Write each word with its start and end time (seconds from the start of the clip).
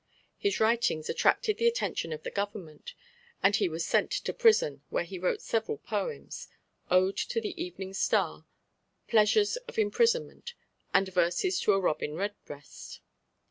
His 0.39 0.59
writings 0.59 1.09
attracted 1.09 1.59
the 1.59 1.67
attention 1.67 2.11
of 2.11 2.23
the 2.23 2.31
Government, 2.31 2.95
and 3.43 3.55
he 3.55 3.69
was 3.69 3.85
sent 3.85 4.09
to 4.09 4.33
prison, 4.33 4.81
where 4.89 5.03
he 5.03 5.19
wrote 5.19 5.43
several 5.43 5.77
poems 5.77 6.47
Ode 6.89 7.17
to 7.17 7.39
the 7.39 7.53
Evening 7.63 7.93
Star, 7.93 8.47
Pleasures 9.07 9.57
of 9.67 9.77
Imprisonment, 9.77 10.55
and 10.91 11.13
Verses 11.13 11.59
to 11.59 11.73
a 11.73 11.79
Robin 11.79 12.15
Redbreast. 12.15 12.99